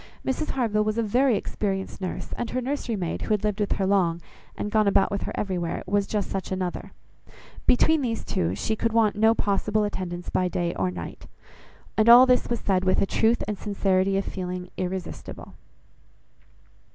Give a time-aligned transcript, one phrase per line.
[0.25, 3.73] Mrs Harville was a very experienced nurse, and her nursery maid, who had lived with
[3.73, 4.19] her long,
[4.57, 6.91] and gone about with her everywhere, was just such another.
[7.67, 11.27] Between these two, she could want no possible attendance by day or night.
[11.99, 15.53] And all this was said with a truth and sincerity of feeling irresistible.